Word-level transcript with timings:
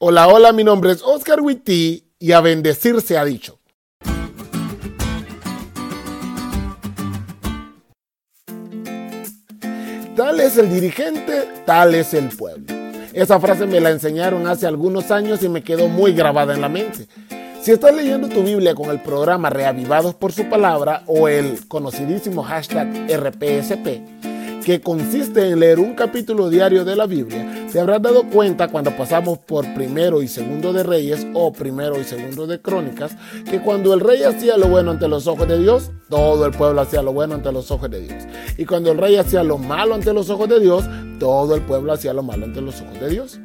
Hola, 0.00 0.28
hola, 0.28 0.52
mi 0.52 0.62
nombre 0.62 0.92
es 0.92 1.02
Oscar 1.02 1.40
Witty 1.40 2.12
y 2.20 2.30
a 2.30 2.40
bendecir 2.40 3.00
se 3.00 3.18
ha 3.18 3.24
dicho. 3.24 3.58
Tal 10.14 10.38
es 10.38 10.56
el 10.56 10.70
dirigente, 10.70 11.48
tal 11.66 11.96
es 11.96 12.14
el 12.14 12.28
pueblo. 12.28 12.72
Esa 13.12 13.40
frase 13.40 13.66
me 13.66 13.80
la 13.80 13.90
enseñaron 13.90 14.46
hace 14.46 14.68
algunos 14.68 15.10
años 15.10 15.42
y 15.42 15.48
me 15.48 15.64
quedó 15.64 15.88
muy 15.88 16.12
grabada 16.12 16.54
en 16.54 16.60
la 16.60 16.68
mente. 16.68 17.08
Si 17.60 17.72
estás 17.72 17.92
leyendo 17.92 18.28
tu 18.28 18.44
Biblia 18.44 18.76
con 18.76 18.90
el 18.90 19.02
programa 19.02 19.50
Reavivados 19.50 20.14
por 20.14 20.30
su 20.30 20.48
palabra 20.48 21.02
o 21.08 21.26
el 21.26 21.66
conocidísimo 21.66 22.44
hashtag 22.44 22.86
RPSP, 23.10 24.27
que 24.64 24.80
consiste 24.80 25.48
en 25.48 25.60
leer 25.60 25.78
un 25.78 25.94
capítulo 25.94 26.50
diario 26.50 26.84
de 26.84 26.96
la 26.96 27.06
Biblia, 27.06 27.66
te 27.72 27.80
habrás 27.80 28.02
dado 28.02 28.24
cuenta 28.24 28.68
cuando 28.68 28.96
pasamos 28.96 29.38
por 29.38 29.72
primero 29.74 30.22
y 30.22 30.28
segundo 30.28 30.72
de 30.72 30.82
Reyes 30.82 31.26
o 31.34 31.52
primero 31.52 32.00
y 32.00 32.04
segundo 32.04 32.46
de 32.46 32.60
Crónicas, 32.60 33.16
que 33.50 33.60
cuando 33.60 33.94
el 33.94 34.00
rey 34.00 34.22
hacía 34.22 34.56
lo 34.56 34.68
bueno 34.68 34.90
ante 34.90 35.08
los 35.08 35.26
ojos 35.26 35.48
de 35.48 35.58
Dios, 35.58 35.90
todo 36.08 36.46
el 36.46 36.52
pueblo 36.52 36.80
hacía 36.80 37.02
lo 37.02 37.12
bueno 37.12 37.34
ante 37.34 37.52
los 37.52 37.70
ojos 37.70 37.90
de 37.90 38.00
Dios. 38.00 38.24
Y 38.56 38.64
cuando 38.64 38.92
el 38.92 38.98
rey 38.98 39.16
hacía 39.16 39.42
lo 39.42 39.58
malo 39.58 39.94
ante 39.94 40.12
los 40.12 40.30
ojos 40.30 40.48
de 40.48 40.60
Dios, 40.60 40.84
todo 41.18 41.54
el 41.54 41.62
pueblo 41.62 41.92
hacía 41.92 42.12
lo 42.12 42.22
malo 42.22 42.44
ante 42.44 42.60
los 42.60 42.80
ojos 42.80 43.00
de 43.00 43.08
Dios. 43.10 43.40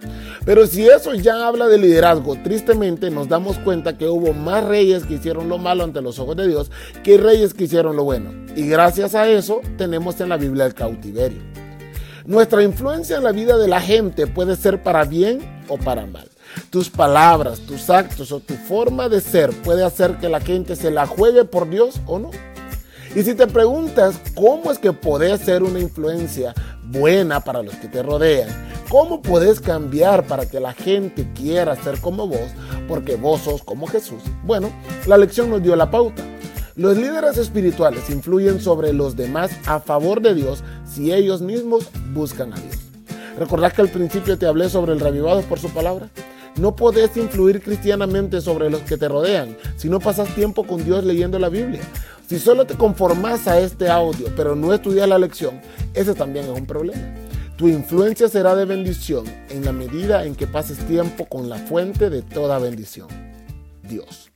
Pero 0.46 0.68
si 0.68 0.88
eso 0.88 1.14
ya 1.14 1.48
habla 1.48 1.68
de 1.68 1.78
liderazgo, 1.78 2.36
tristemente 2.44 3.10
nos 3.10 3.28
damos 3.28 3.58
cuenta 3.60 3.98
que 3.98 4.08
hubo 4.08 4.34
más 4.34 4.64
reyes 4.64 5.06
que 5.06 5.16
hicieron 5.16 5.50
lo 5.50 5.58
malo 5.58 5.84
ante 5.84 6.02
los 6.02 6.20
ojos 6.20 6.36
de 6.36 6.48
Dios 6.48 6.72
que 7.04 7.18
reyes 7.18 7.54
que 7.54 7.66
hicieron 7.66 7.96
lo 7.96 8.04
bueno. 8.04 8.32
Y 8.56 8.68
gracias 8.68 9.16
a 9.16 9.28
eso 9.30 9.62
tenemos 9.78 10.20
en 10.22 10.30
la 10.30 10.38
Biblia 10.38 10.66
el 10.66 10.74
cautiverio. 10.74 11.42
Nuestra 12.26 12.64
influencia 12.64 13.18
en 13.18 13.24
la 13.24 13.34
vida 13.34 13.58
de 13.58 13.68
la 13.68 13.82
gente 13.82 14.28
puede 14.28 14.56
ser 14.56 14.82
para 14.82 15.04
bien 15.04 15.64
o 15.68 15.78
para 15.78 16.06
mal. 16.06 16.30
Tus 16.70 16.90
palabras, 16.90 17.60
tus 17.60 17.90
actos 17.90 18.32
o 18.32 18.40
tu 18.40 18.54
forma 18.54 19.10
de 19.10 19.20
ser 19.20 19.50
puede 19.62 19.84
hacer 19.84 20.18
que 20.18 20.30
la 20.30 20.40
gente 20.40 20.76
se 20.76 20.92
la 20.92 21.06
juegue 21.06 21.44
por 21.46 21.70
Dios 21.70 22.00
o 22.06 22.20
no. 22.20 22.32
Y 23.16 23.24
si 23.24 23.36
te 23.36 23.46
preguntas 23.46 24.20
cómo 24.36 24.72
es 24.72 24.80
que 24.80 24.94
podés 24.94 25.42
ser 25.42 25.64
una 25.64 25.80
influencia 25.80 26.54
buena 26.86 27.42
para 27.42 27.62
los 27.62 27.76
que 27.76 27.88
te 27.88 28.02
rodean, 28.02 28.50
cómo 28.94 29.24
podés 29.24 29.60
cambiar 29.60 30.28
para 30.28 30.46
que 30.46 30.60
la 30.60 30.72
gente 30.72 31.28
quiera 31.34 31.76
ser 31.76 32.00
como 32.00 32.28
vos, 32.28 32.52
porque 32.88 33.16
vos 33.16 33.42
sos 33.42 33.64
como 33.64 33.88
Jesús, 33.88 34.22
bueno, 34.44 34.72
la 35.08 35.18
lección 35.18 35.50
nos 35.50 35.64
dio 35.64 35.76
la 35.76 35.90
pauta. 35.90 36.22
Los 36.76 36.96
líderes 36.96 37.40
espirituales 37.40 38.12
influyen 38.12 38.62
sobre 38.62 38.94
los 38.94 39.16
demás 39.16 39.50
a 39.66 39.80
favor 39.80 40.22
de 40.22 40.36
Dios 40.36 40.64
si 40.86 41.12
ellos 41.12 41.42
mismos 41.42 41.90
buscan 42.14 42.54
a 42.54 42.56
Dios. 42.56 42.76
¿Recordás 43.40 43.74
que 43.74 43.82
al 43.82 43.90
principio 43.90 44.38
te 44.38 44.46
hablé 44.46 44.70
sobre 44.70 44.94
el 44.94 45.00
revivado 45.00 45.42
por 45.42 45.58
su 45.58 45.72
palabra? 45.72 46.10
No 46.60 46.76
podés 46.76 47.18
influir 47.18 47.64
cristianamente 47.64 48.42
sobre 48.42 48.70
los 48.70 48.82
que 48.82 48.98
te 48.98 49.08
rodean 49.08 49.58
si 49.76 49.90
no 49.90 50.00
pasas 50.02 50.30
tiempo 50.36 50.68
con 50.68 50.86
Dios 50.86 51.04
leyendo 51.04 51.40
la 51.40 51.50
Biblia. 51.50 51.82
Si 52.28 52.38
solo 52.38 52.68
te 52.68 52.76
conformas 52.76 53.48
a 53.48 53.60
este 53.60 53.90
audio, 53.90 54.28
pero 54.36 54.56
no 54.56 54.72
estudias 54.72 55.10
la 55.10 55.18
lección, 55.18 55.60
ese 55.96 56.14
también 56.14 56.46
es 56.46 56.60
un 56.60 56.68
problema. 56.68 57.02
Tu 57.56 57.68
influencia 57.68 58.28
será 58.30 58.56
de 58.56 58.66
bendición 58.66 59.26
en 59.50 59.64
la 59.64 59.72
medida 59.72 60.26
en 60.26 60.36
que 60.36 60.48
pases 60.48 60.80
tiempo 60.88 61.26
con 61.26 61.50
la 61.50 61.58
fuente 61.58 62.10
de 62.10 62.24
toda 62.24 62.58
bendición, 62.58 63.08
Dios. 63.84 64.32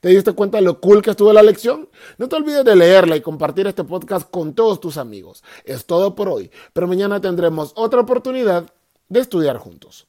¿Te 0.00 0.08
diste 0.08 0.32
cuenta 0.32 0.58
de 0.58 0.64
lo 0.64 0.80
cool 0.80 1.02
que 1.02 1.10
estuvo 1.10 1.32
la 1.32 1.42
lección? 1.42 1.88
No 2.18 2.28
te 2.28 2.34
olvides 2.34 2.64
de 2.64 2.74
leerla 2.74 3.16
y 3.16 3.20
compartir 3.20 3.68
este 3.68 3.84
podcast 3.84 4.28
con 4.28 4.54
todos 4.54 4.80
tus 4.80 4.96
amigos. 4.96 5.44
Es 5.64 5.86
todo 5.86 6.16
por 6.16 6.28
hoy, 6.28 6.50
pero 6.72 6.88
mañana 6.88 7.20
tendremos 7.20 7.72
otra 7.76 8.00
oportunidad 8.00 8.72
de 9.08 9.20
estudiar 9.20 9.58
juntos. 9.58 10.08